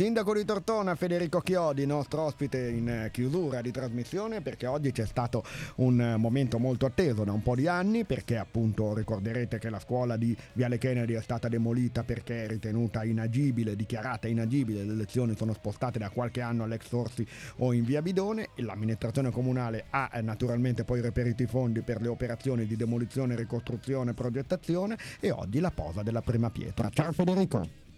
Sindaco 0.00 0.32
di 0.32 0.46
Tortona 0.46 0.94
Federico 0.94 1.40
Chiodi, 1.40 1.84
nostro 1.84 2.22
ospite 2.22 2.70
in 2.70 3.10
chiusura 3.12 3.60
di 3.60 3.70
trasmissione 3.70 4.40
perché 4.40 4.66
oggi 4.66 4.92
c'è 4.92 5.04
stato 5.04 5.44
un 5.74 6.14
momento 6.16 6.58
molto 6.58 6.86
atteso 6.86 7.22
da 7.22 7.32
un 7.32 7.42
po' 7.42 7.54
di 7.54 7.66
anni 7.66 8.06
perché 8.06 8.38
appunto 8.38 8.94
ricorderete 8.94 9.58
che 9.58 9.68
la 9.68 9.78
scuola 9.78 10.16
di 10.16 10.34
Viale 10.54 10.78
Kennedy 10.78 11.12
è 11.12 11.20
stata 11.20 11.48
demolita 11.48 12.02
perché 12.02 12.44
è 12.44 12.48
ritenuta 12.48 13.04
inagibile, 13.04 13.76
dichiarata 13.76 14.26
inagibile, 14.26 14.84
le 14.84 14.94
lezioni 14.94 15.36
sono 15.36 15.52
spostate 15.52 15.98
da 15.98 16.08
qualche 16.08 16.40
anno 16.40 16.64
all'ex 16.64 16.90
Orsi 16.92 17.26
o 17.56 17.74
in 17.74 17.84
via 17.84 18.00
Bidone 18.00 18.48
e 18.54 18.62
l'amministrazione 18.62 19.30
comunale 19.30 19.84
ha 19.90 20.08
naturalmente 20.22 20.82
poi 20.82 21.02
reperito 21.02 21.42
i 21.42 21.46
fondi 21.46 21.82
per 21.82 22.00
le 22.00 22.08
operazioni 22.08 22.64
di 22.64 22.74
demolizione, 22.74 23.36
ricostruzione 23.36 24.12
e 24.12 24.14
progettazione 24.14 24.96
e 25.20 25.30
oggi 25.30 25.60
la 25.60 25.70
posa 25.70 26.02
della 26.02 26.22
prima 26.22 26.48
pietra. 26.48 26.88
Ciao 26.88 27.12
Federico! 27.12 27.89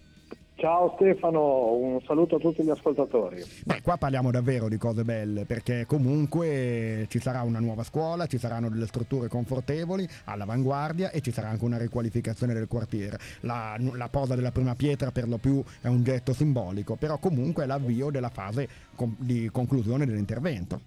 Ciao 0.63 0.93
Stefano, 0.95 1.73
un 1.73 1.99
saluto 2.03 2.37
a 2.37 2.39
tutti 2.39 2.63
gli 2.63 2.69
ascoltatori. 2.69 3.43
Beh, 3.65 3.81
qua 3.81 3.97
parliamo 3.97 4.31
davvero 4.31 4.69
di 4.69 4.77
cose 4.77 5.03
belle 5.03 5.43
perché 5.43 5.85
comunque 5.85 7.05
ci 7.09 7.19
sarà 7.19 7.41
una 7.41 7.59
nuova 7.59 7.83
scuola, 7.83 8.27
ci 8.27 8.37
saranno 8.37 8.69
delle 8.69 8.87
strutture 8.87 9.27
confortevoli, 9.27 10.07
all'avanguardia 10.23 11.11
e 11.11 11.19
ci 11.19 11.31
sarà 11.31 11.49
anche 11.49 11.65
una 11.65 11.77
riqualificazione 11.77 12.53
del 12.53 12.69
quartiere. 12.69 13.17
La, 13.41 13.75
la 13.77 14.07
posa 14.07 14.35
della 14.35 14.53
prima 14.53 14.73
pietra 14.73 15.11
per 15.11 15.27
lo 15.27 15.35
più 15.35 15.61
è 15.81 15.87
un 15.87 16.01
getto 16.01 16.31
simbolico, 16.31 16.95
però 16.95 17.17
comunque 17.17 17.63
è 17.63 17.67
l'avvio 17.67 18.09
della 18.09 18.29
fase 18.29 18.69
di 19.17 19.49
conclusione 19.51 20.05
dell'intervento. 20.05 20.79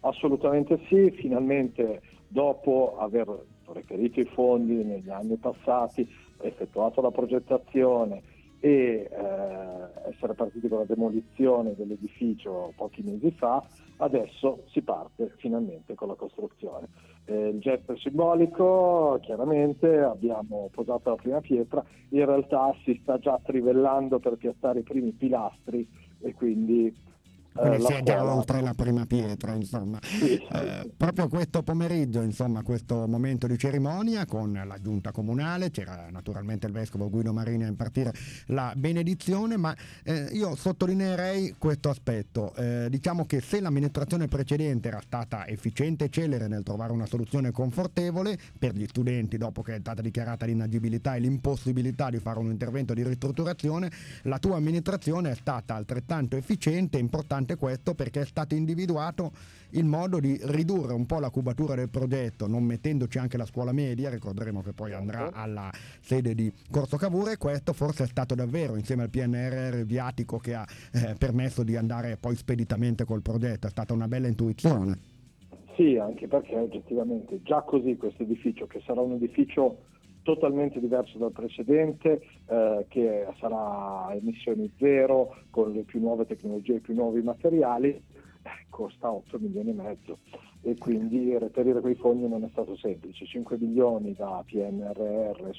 Assolutamente 0.00 0.78
sì, 0.90 1.10
finalmente 1.10 2.02
dopo 2.28 2.98
aver 2.98 3.46
reperito 3.64 4.20
i 4.20 4.26
fondi 4.26 4.84
negli 4.84 5.08
anni 5.08 5.36
passati, 5.36 6.06
effettuato 6.42 7.00
la 7.00 7.10
progettazione, 7.10 8.20
e 8.64 9.10
eh, 9.10 10.10
essere 10.10 10.32
partiti 10.32 10.68
con 10.68 10.78
la 10.78 10.84
demolizione 10.86 11.74
dell'edificio 11.76 12.72
pochi 12.74 13.02
mesi 13.02 13.30
fa, 13.32 13.62
adesso 13.98 14.62
si 14.70 14.80
parte 14.80 15.34
finalmente 15.36 15.94
con 15.94 16.08
la 16.08 16.14
costruzione. 16.14 16.88
Eh, 17.26 17.48
il 17.48 17.60
gesto 17.60 17.92
è 17.92 17.98
simbolico, 17.98 19.18
chiaramente 19.20 19.98
abbiamo 19.98 20.70
posato 20.72 21.10
la 21.10 21.16
prima 21.16 21.40
pietra, 21.42 21.84
in 22.08 22.24
realtà 22.24 22.74
si 22.84 22.98
sta 23.02 23.18
già 23.18 23.38
trivellando 23.44 24.18
per 24.18 24.36
piazzare 24.36 24.78
i 24.78 24.82
primi 24.82 25.12
pilastri 25.12 25.86
e 26.22 26.32
quindi 26.32 26.90
quindi 27.54 27.76
eh, 27.76 27.80
si 27.86 27.92
è 27.92 28.02
già 28.02 28.24
oltre 28.24 28.60
la 28.60 28.74
prima 28.74 29.06
pietra, 29.06 29.54
insomma. 29.54 29.98
Sì, 30.02 30.16
sì. 30.26 30.46
Eh, 30.52 30.90
proprio 30.96 31.28
questo 31.28 31.62
pomeriggio, 31.62 32.20
insomma, 32.20 32.62
questo 32.62 33.06
momento 33.06 33.46
di 33.46 33.56
cerimonia 33.56 34.26
con 34.26 34.52
la 34.52 34.78
giunta 34.80 35.12
comunale, 35.12 35.70
c'era 35.70 36.08
naturalmente 36.10 36.66
il 36.66 36.72
vescovo 36.72 37.08
Guido 37.08 37.32
Marini 37.32 37.64
a 37.64 37.68
impartire 37.68 38.12
la 38.46 38.72
benedizione, 38.76 39.56
ma 39.56 39.74
eh, 40.02 40.30
io 40.32 40.56
sottolineerei 40.56 41.54
questo 41.56 41.90
aspetto. 41.90 42.52
Eh, 42.56 42.88
diciamo 42.90 43.24
che 43.24 43.40
se 43.40 43.60
l'amministrazione 43.60 44.26
precedente 44.26 44.88
era 44.88 45.00
stata 45.00 45.46
efficiente 45.46 46.06
e 46.06 46.08
celere 46.10 46.48
nel 46.48 46.64
trovare 46.64 46.92
una 46.92 47.06
soluzione 47.06 47.52
confortevole 47.52 48.36
per 48.58 48.74
gli 48.74 48.86
studenti 48.86 49.36
dopo 49.36 49.62
che 49.62 49.76
è 49.76 49.78
stata 49.78 50.02
dichiarata 50.02 50.44
l'inagibilità 50.44 51.14
e 51.14 51.20
l'impossibilità 51.20 52.10
di 52.10 52.18
fare 52.18 52.40
un 52.40 52.50
intervento 52.50 52.94
di 52.94 53.04
ristrutturazione, 53.04 53.90
la 54.22 54.38
tua 54.40 54.56
amministrazione 54.56 55.30
è 55.30 55.34
stata 55.34 55.74
altrettanto 55.76 56.36
efficiente 56.36 56.96
e 56.96 57.00
importante 57.00 57.43
importante 57.44 57.56
questo 57.56 57.94
perché 57.94 58.22
è 58.22 58.24
stato 58.24 58.54
individuato 58.54 59.30
il 59.70 59.84
modo 59.84 60.18
di 60.18 60.38
ridurre 60.42 60.94
un 60.94 61.06
po' 61.06 61.18
la 61.20 61.30
cubatura 61.30 61.74
del 61.74 61.90
progetto, 61.90 62.46
non 62.46 62.64
mettendoci 62.64 63.18
anche 63.18 63.36
la 63.36 63.44
scuola 63.44 63.72
media, 63.72 64.10
ricorderemo 64.10 64.62
che 64.62 64.72
poi 64.72 64.92
andrà 64.92 65.18
certo. 65.18 65.38
alla 65.38 65.70
sede 66.00 66.34
di 66.34 66.52
Corso 66.70 66.96
Cavour 66.96 67.30
e 67.30 67.36
questo 67.36 67.72
forse 67.72 68.04
è 68.04 68.06
stato 68.06 68.34
davvero 68.34 68.76
insieme 68.76 69.02
al 69.02 69.10
PNRR 69.10 69.84
viatico 69.84 70.38
che 70.38 70.54
ha 70.54 70.66
eh, 70.92 71.14
permesso 71.18 71.62
di 71.62 71.76
andare 71.76 72.16
poi 72.16 72.34
speditamente 72.36 73.04
col 73.04 73.22
progetto, 73.22 73.66
è 73.66 73.70
stata 73.70 73.92
una 73.92 74.08
bella 74.08 74.28
intuizione. 74.28 75.12
Sì, 75.76 75.96
anche 75.96 76.28
perché 76.28 76.54
oggettivamente 76.54 77.40
già 77.42 77.62
così 77.62 77.96
questo 77.96 78.22
edificio, 78.22 78.66
che 78.68 78.80
sarà 78.86 79.00
un 79.00 79.12
edificio 79.12 79.86
totalmente 80.24 80.80
diverso 80.80 81.18
dal 81.18 81.30
precedente, 81.30 82.20
eh, 82.46 82.86
che 82.88 83.26
sarà 83.38 84.12
emissioni 84.14 84.72
zero, 84.78 85.36
con 85.50 85.70
le 85.70 85.82
più 85.82 86.00
nuove 86.00 86.26
tecnologie, 86.26 86.74
i 86.74 86.80
più 86.80 86.94
nuovi 86.94 87.22
materiali, 87.22 87.90
eh, 87.90 88.66
costa 88.68 89.12
8 89.12 89.38
milioni 89.38 89.70
e 89.70 89.74
mezzo 89.74 90.18
e 90.66 90.76
quindi 90.78 91.36
reperire 91.36 91.80
quei 91.80 91.94
fondi 91.94 92.26
non 92.26 92.42
è 92.42 92.48
stato 92.50 92.74
semplice. 92.76 93.26
5 93.26 93.58
milioni 93.58 94.14
da 94.14 94.42
PNRR 94.46 95.52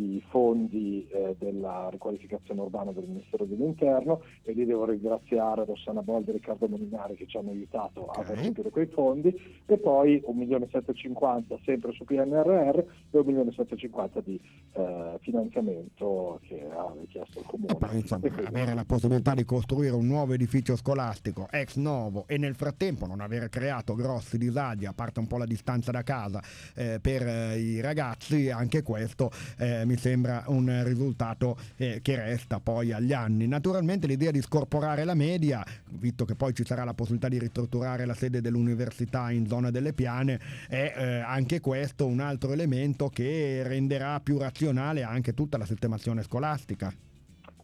sui 0.00 0.22
fondi 0.28 1.06
eh, 1.10 1.36
della 1.38 1.88
riqualificazione 1.90 2.62
urbana 2.62 2.92
del 2.92 3.06
Ministero 3.06 3.44
dell'Interno 3.44 4.22
e 4.42 4.52
lì 4.52 4.64
devo 4.64 4.86
ringraziare 4.86 5.64
Rossana 5.66 6.02
Boldi 6.02 6.30
e 6.30 6.32
Riccardo 6.34 6.66
Molinari 6.68 7.16
che 7.16 7.26
ci 7.26 7.36
hanno 7.36 7.50
aiutato 7.50 8.08
okay. 8.08 8.24
a 8.24 8.28
reperire 8.28 8.70
quei 8.70 8.86
fondi 8.86 9.34
e 9.66 9.78
poi 9.78 10.20
1 10.24 10.38
milione 10.38 10.64
e 10.64 10.68
750 10.72 11.58
sempre 11.64 11.92
su 11.92 12.04
PNRR 12.04 12.78
e 12.78 12.84
1 13.10 13.22
milione 13.24 13.50
e 13.50 13.54
750 13.54 14.20
di 14.20 14.40
eh, 14.72 15.18
finanziamento 15.20 16.40
che 16.42 16.66
ha 16.70 16.92
richiesto 16.98 17.40
il 17.40 17.44
Comune. 17.46 17.74
Però, 17.74 17.92
insomma, 17.92 18.20
quindi... 18.20 18.44
avere 18.46 18.74
la 18.74 18.84
possibilità 18.84 19.34
di 19.34 19.44
costruire 19.44 19.94
un 19.94 20.06
nuovo 20.06 20.32
edificio 20.32 20.76
scolastico 20.76 21.46
ex 21.50 21.76
novo 21.76 22.24
e 22.26 22.38
nel 22.38 22.54
frattempo 22.54 23.06
non 23.06 23.20
aver 23.20 23.48
creato 23.48 23.94
grossi 23.94 24.30
grossi 24.30 24.38
disagi, 24.38 24.86
a 24.86 24.92
parte 24.92 25.20
un 25.20 25.26
po' 25.26 25.38
la 25.38 25.46
distanza 25.46 25.90
da 25.90 26.02
casa 26.02 26.42
eh, 26.74 26.98
per 27.00 27.26
eh, 27.26 27.58
i 27.58 27.80
ragazzi, 27.80 28.50
anche 28.50 28.82
questo 28.82 29.30
eh, 29.58 29.84
mi 29.90 29.96
sembra 29.96 30.44
un 30.46 30.82
risultato 30.84 31.56
eh, 31.76 31.98
che 32.00 32.14
resta 32.14 32.60
poi 32.60 32.92
agli 32.92 33.12
anni. 33.12 33.48
Naturalmente 33.48 34.06
l'idea 34.06 34.30
di 34.30 34.40
scorporare 34.40 35.02
la 35.02 35.14
media, 35.14 35.64
visto 35.98 36.24
che 36.24 36.36
poi 36.36 36.54
ci 36.54 36.64
sarà 36.64 36.84
la 36.84 36.94
possibilità 36.94 37.28
di 37.28 37.40
ristrutturare 37.40 38.06
la 38.06 38.14
sede 38.14 38.40
dell'università 38.40 39.32
in 39.32 39.48
zona 39.48 39.72
delle 39.72 39.92
piane, 39.92 40.38
è 40.68 40.92
eh, 40.96 41.18
anche 41.18 41.58
questo 41.58 42.06
un 42.06 42.20
altro 42.20 42.52
elemento 42.52 43.08
che 43.08 43.64
renderà 43.64 44.20
più 44.20 44.38
razionale 44.38 45.02
anche 45.02 45.34
tutta 45.34 45.58
la 45.58 45.66
sistemazione 45.66 46.22
scolastica. 46.22 46.92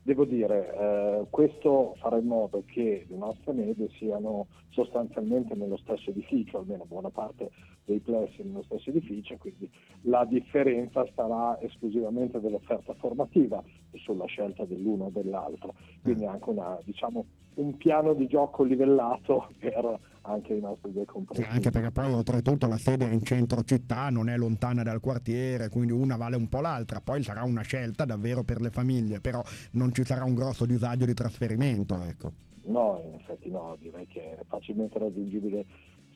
Devo 0.03 0.25
dire, 0.25 0.75
eh, 0.75 1.27
questo 1.31 1.95
farà 2.01 2.17
in 2.17 2.27
modo 2.27 2.65
che 2.67 3.07
le 3.09 3.17
nostre 3.17 3.53
medie 3.53 3.89
siano 3.99 4.49
sostanzialmente 4.71 5.55
nello 5.55 5.77
stesso 5.77 6.11
edificio, 6.11 6.59
almeno 6.59 6.85
buona 6.87 7.11
parte 7.11 7.51
dei 7.87 8.01
plessi 8.01 8.43
nello 8.43 8.65
stesso 8.65 8.91
edificio, 8.91 9.37
quindi 9.39 9.71
la 10.03 10.25
differenza 10.25 11.07
sarà 11.15 11.59
esclusivamente 11.61 12.41
dell'offerta 12.41 12.93
formativa 12.95 13.63
sulla 13.95 14.27
scelta 14.27 14.65
dell'uno 14.65 15.05
o 15.05 15.11
dell'altro, 15.11 15.75
quindi 16.03 16.27
anche 16.27 16.51
una, 16.51 16.79
diciamo, 16.85 17.25
un 17.55 17.77
piano 17.77 18.13
di 18.13 18.27
gioco 18.27 18.65
livellato 18.65 19.49
per 19.59 19.99
anche 20.23 20.55
i 20.55 20.61
nostri 20.61 20.93
due 20.93 21.05
compresi. 21.05 21.43
Sì, 21.43 21.49
anche 21.49 21.71
perché 21.71 21.93
poi 21.93 22.13
oltretutto 22.13 22.67
la 22.67 22.77
sede 22.77 23.09
è 23.09 23.13
in 23.13 23.23
centro 23.23 23.63
città, 23.63 24.11
non 24.11 24.29
è 24.29 24.37
lontana 24.37 24.83
dal 24.83 25.01
quartiere, 25.01 25.69
quindi 25.69 25.93
una 25.93 26.17
vale 26.17 26.35
un 26.35 26.49
po' 26.49 26.61
l'altra, 26.61 27.01
poi 27.01 27.23
sarà 27.23 27.45
una 27.45 27.63
scelta 27.63 28.05
davvero 28.05 28.43
per 28.43 28.61
le 28.61 28.71
famiglie, 28.71 29.21
però 29.21 29.41
non 29.73 29.93
ci 29.93 30.05
sarà 30.05 30.25
un 30.25 30.35
grosso 30.35 30.67
disagio 30.67 31.07
di 31.07 31.15
trasferimento. 31.15 32.03
Ecco. 32.03 32.33
No, 32.65 33.01
in 33.05 33.15
effetti 33.15 33.49
no, 33.49 33.77
direi 33.79 34.09
che 34.09 34.39
è 34.39 34.45
facilmente 34.49 34.99
raggiungibile 34.99 35.65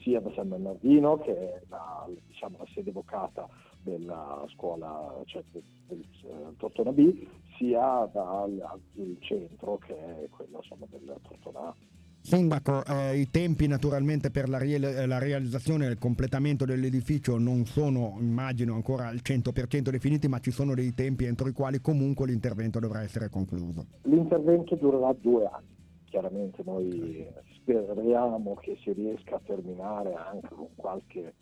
sia 0.01 0.21
da 0.21 0.31
San 0.35 0.49
Bernardino 0.49 1.19
che 1.19 1.33
è 1.33 1.63
la, 1.69 2.09
diciamo, 2.27 2.59
la 2.59 2.67
sede 2.75 2.93
vocata 2.93 3.49
della 3.83 4.45
scuola 4.53 5.23
cioè 5.27 5.43
del, 5.53 5.63
del 5.89 6.05
uh, 6.25 6.55
Tortona 6.57 6.93
B, 6.93 7.27
sia 7.57 8.09
dal, 8.13 8.55
dal 8.55 9.17
centro 9.21 9.79
che 9.79 9.95
è 9.95 10.29
quello 10.29 10.59
insomma, 10.59 10.87
del 10.91 11.17
Tortona 11.23 11.61
A. 11.61 11.75
Sindaco, 12.23 12.85
eh, 12.85 13.19
i 13.19 13.31
tempi 13.31 13.67
naturalmente 13.67 14.31
per 14.31 14.49
la, 14.49 14.59
re- 14.59 15.07
la 15.07 15.19
realizzazione 15.19 15.87
e 15.87 15.91
il 15.91 15.99
completamento 15.99 16.67
dell'edificio 16.67 17.39
non 17.39 17.65
sono, 17.65 18.17
immagino, 18.21 18.75
ancora 18.75 19.09
al 19.09 19.21
100% 19.23 19.89
definiti, 19.89 20.29
ma 20.29 20.39
ci 20.39 20.51
sono 20.51 20.75
dei 20.75 20.93
tempi 20.93 21.25
entro 21.25 21.49
i 21.49 21.53
quali 21.53 21.81
comunque 21.81 22.27
l'intervento 22.27 22.79
dovrà 22.79 23.03
essere 23.03 23.31
concluso. 23.31 23.87
L'intervento 24.03 24.77
durerà 24.77 25.15
due 25.19 25.47
anni, 25.47 25.80
chiaramente 26.11 26.63
noi 26.65 27.27
speriamo 27.55 28.55
che 28.57 28.77
si 28.83 28.93
riesca 28.93 29.37
a 29.37 29.41
terminare 29.43 30.13
anche 30.13 30.49
con 30.49 30.69
qualche 30.75 31.35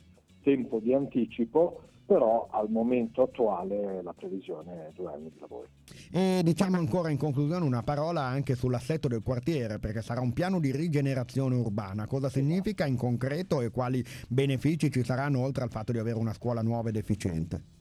tempo 0.43 0.79
di 0.79 0.95
anticipo, 0.95 1.81
però 2.07 2.49
al 2.51 2.71
momento 2.71 3.23
attuale 3.23 4.03
la 4.03 4.13
previsione 4.13 4.89
è 4.89 4.93
due 4.95 5.13
anni 5.13 5.31
di 5.31 5.39
lavoro. 5.41 5.67
E 6.13 6.41
diciamo 6.43 6.77
ancora 6.77 7.11
in 7.11 7.19
conclusione 7.19 7.65
una 7.65 7.83
parola 7.83 8.23
anche 8.23 8.55
sull'assetto 8.55 9.09
del 9.09 9.23
quartiere, 9.23 9.79
perché 9.79 10.01
sarà 10.01 10.21
un 10.21 10.33
piano 10.33 10.61
di 10.61 10.71
rigenerazione 10.71 11.57
urbana. 11.57 12.07
Cosa 12.07 12.29
significa 12.29 12.87
in 12.87 12.97
concreto 12.97 13.61
e 13.61 13.71
quali 13.71 14.05
benefici 14.29 14.91
ci 14.91 15.03
saranno 15.03 15.41
oltre 15.41 15.65
al 15.65 15.71
fatto 15.71 15.93
di 15.93 15.99
avere 15.99 16.19
una 16.19 16.33
scuola 16.33 16.63
nuova 16.63 16.91
ed 16.91 16.97
efficiente? 16.97 17.78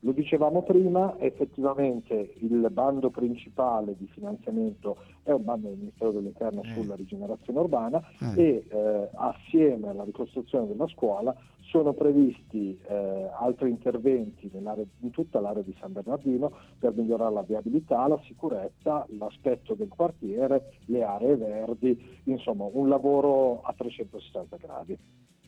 Lo 0.00 0.12
dicevamo 0.12 0.62
prima, 0.62 1.18
effettivamente 1.18 2.34
il 2.38 2.68
bando 2.70 3.10
principale 3.10 3.96
di 3.96 4.06
finanziamento 4.06 4.96
è 5.24 5.32
un 5.32 5.42
bando 5.42 5.68
del 5.68 5.78
Ministero 5.78 6.12
dell'Interno 6.12 6.62
eh. 6.62 6.68
sulla 6.72 6.94
rigenerazione 6.94 7.58
urbana 7.58 8.00
eh. 8.36 8.40
e 8.40 8.64
eh, 8.68 9.08
assieme 9.14 9.88
alla 9.88 10.04
ricostruzione 10.04 10.68
della 10.68 10.86
scuola 10.86 11.34
sono 11.68 11.92
previsti 11.92 12.78
eh, 12.86 13.28
altri 13.38 13.70
interventi 13.70 14.50
in 14.52 15.10
tutta 15.10 15.40
l'area 15.40 15.62
di 15.62 15.74
San 15.80 15.92
Bernardino 15.92 16.52
per 16.78 16.94
migliorare 16.94 17.34
la 17.34 17.42
viabilità, 17.42 18.06
la 18.06 18.20
sicurezza, 18.24 19.04
l'aspetto 19.10 19.74
del 19.74 19.88
quartiere, 19.88 20.70
le 20.86 21.02
aree 21.02 21.36
verdi, 21.36 22.20
insomma 22.24 22.66
un 22.70 22.88
lavoro 22.88 23.62
a 23.62 23.74
360 23.76 24.56
gradi. 24.56 24.98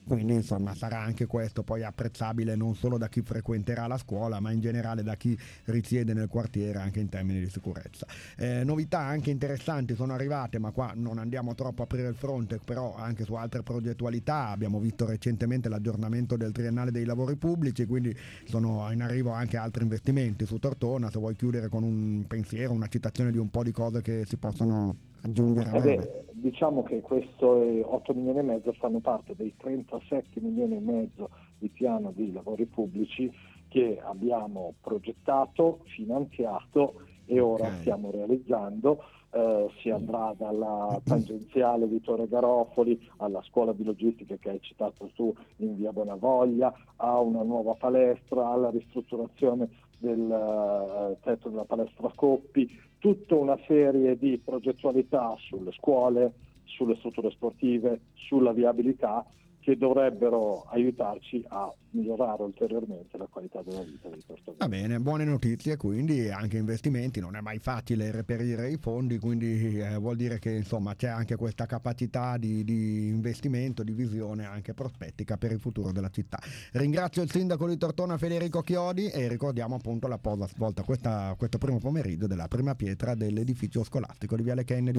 Quindi 0.06 0.35
insomma 0.35 0.75
sarà 0.75 1.00
anche 1.00 1.26
questo 1.26 1.62
poi 1.62 1.85
apprezzabile 1.85 2.56
non 2.56 2.75
solo 2.75 2.99
da 2.99 3.08
chi 3.08 3.23
frequenterà 3.23 3.87
la 3.87 3.97
scuola, 3.97 4.41
ma 4.41 4.50
in 4.50 4.61
generale 4.61 5.02
da 5.02 5.14
chi 5.14 5.38
risiede 5.67 6.14
nel 6.14 6.26
quartiere 6.26 6.79
anche 6.79 6.99
in 6.99 7.08
termini 7.08 7.38
di 7.38 7.49
sicurezza. 7.49 8.06
Eh, 8.37 8.64
novità 8.64 8.99
anche 8.99 9.31
interessanti 9.31 9.94
sono 9.94 10.12
arrivate, 10.12 10.58
ma 10.58 10.73
qua 10.73 10.93
non 10.97 11.19
andiamo 11.19 11.55
troppo 11.55 11.82
a 11.82 11.85
aprire 11.85 12.08
il 12.08 12.17
fronte, 12.17 12.58
però 12.64 12.97
anche 12.97 13.25
su 13.25 13.35
altre 13.35 13.62
progettualità 13.62 14.49
abbiamo 14.49 14.81
visto 14.81 15.06
recentemente 15.06 15.69
l'aggiornamento 15.69 16.37
del 16.37 16.50
triennale 16.50 16.91
dei 16.91 17.05
lavori 17.05 17.37
pubblici, 17.37 17.87
quindi 17.87 18.17
sono 18.46 18.91
in 18.91 19.03
arrivo 19.03 19.31
anche 19.31 19.56
altri 19.56 19.85
investimenti 19.85 20.44
su 20.44 20.58
Tortona, 20.58 21.11
se 21.11 21.19
vuoi 21.19 21.37
chiudere 21.37 21.69
con 21.69 21.85
un 21.85 22.25
pensiero, 22.26 22.73
una 22.73 22.88
citazione 22.88 23.31
di 23.31 23.38
un 23.38 23.50
po' 23.50 23.62
di 23.62 23.70
cose 23.70 24.03
che 24.03 24.25
si 24.26 24.37
possono 24.37 24.96
aggiungere. 25.23 25.70
Eh 25.76 25.81
beh, 25.81 26.25
diciamo 26.41 26.83
che 26.83 27.01
questi 27.01 27.45
8 27.45 28.13
milioni 28.15 28.39
e 28.39 28.43
mezzo 28.43 28.73
fanno 28.73 29.01
parte 29.01 29.35
dei 29.37 29.55
37 29.57 30.41
milioni 30.41 30.77
e 30.77 30.81
mezzo 30.81 31.31
di 31.59 31.69
piano 31.69 32.13
di 32.15 32.33
lavori 32.33 32.67
pubblici 32.67 33.31
che 33.69 34.01
abbiamo 34.03 34.75
progettato, 34.81 35.81
finanziato 35.85 37.03
e 37.27 37.39
ora 37.39 37.67
okay. 37.67 37.81
stiamo 37.81 38.11
realizzando. 38.11 39.05
Eh, 39.33 39.69
si 39.81 39.91
andrà 39.91 40.35
dalla 40.37 41.01
tangenziale 41.05 41.87
Vittorio 41.87 42.27
Garofoli 42.27 43.01
alla 43.19 43.41
scuola 43.43 43.73
di 43.73 43.85
logistica 43.85 44.35
che 44.35 44.51
hai 44.51 44.61
citato 44.61 45.09
tu 45.15 45.33
in 45.59 45.77
via 45.77 45.93
Bonavoglia, 45.93 46.75
a 46.97 47.21
una 47.21 47.43
nuova 47.43 47.75
palestra, 47.75 48.49
alla 48.49 48.71
ristrutturazione 48.71 49.69
del 49.99 50.19
uh, 50.19 51.17
tetto 51.23 51.49
della 51.49 51.65
palestra 51.65 52.11
Coppi, 52.13 52.69
tutta 53.00 53.35
una 53.35 53.58
serie 53.67 54.17
di 54.17 54.38
progettualità 54.38 55.35
sulle 55.38 55.73
scuole, 55.73 56.35
sulle 56.64 56.94
strutture 56.97 57.31
sportive, 57.31 58.00
sulla 58.14 58.52
viabilità 58.52 59.26
che 59.61 59.77
dovrebbero 59.77 60.65
aiutarci 60.71 61.45
a 61.49 61.73
migliorare 61.91 62.43
ulteriormente 62.43 63.17
la 63.19 63.27
qualità 63.29 63.62
della 63.62 63.83
vita 63.83 64.09
dei 64.09 64.23
portatori. 64.25 64.57
Va 64.59 64.69
bene, 64.69 64.99
buone 65.01 65.25
notizie, 65.25 65.77
quindi 65.77 66.31
anche 66.31 66.57
investimenti, 66.57 67.21
non 67.21 67.37
è 67.37 67.41
mai 67.41 67.59
facile 67.59 68.11
reperire 68.11 68.71
i 68.71 68.77
fondi, 68.77 69.19
quindi 69.19 69.79
eh, 69.79 69.97
vuol 69.97 70.17
dire 70.17 70.39
che 70.39 70.51
insomma 70.51 70.95
c'è 70.95 71.09
anche 71.09 71.37
questa 71.37 71.67
capacità 71.67 72.37
di, 72.37 72.65
di, 72.65 73.09
investimento, 73.09 73.83
di 73.83 73.93
visione 73.93 74.47
anche 74.47 74.73
prospettica 74.73 75.37
per 75.37 75.53
il 75.53 75.61
futuro 75.61 75.93
della 75.93 76.11
città. 76.11 76.39
Ringrazio 76.73 77.23
il 77.23 77.31
sindaco 77.31 77.69
di 77.69 77.77
Tortona 77.77 78.17
Federico 78.17 78.63
Chiodi 78.63 79.09
e 79.09 79.29
ricordiamo 79.29 79.75
appunto 79.75 80.09
la 80.09 80.19
posa 80.19 80.47
svolta 80.47 80.83
questa, 80.83 81.35
questo 81.37 81.59
primo 81.59 81.79
pomeriggio 81.79 82.27
della 82.27 82.49
prima 82.49 82.75
pietra 82.75 83.15
dell'edificio 83.15 83.85
scolastico 83.85 84.37
di 84.37 84.43
Viale 84.43 84.65
Kennedy. 84.65 84.99